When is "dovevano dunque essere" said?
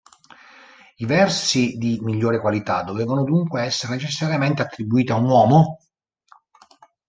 2.81-3.93